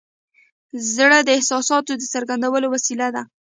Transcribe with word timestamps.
زړه 0.95 1.17
د 1.23 1.29
احساساتو 1.37 1.91
د 1.97 2.03
څرګندولو 2.13 2.67
وسیله 2.73 3.07
ده. 3.15 3.23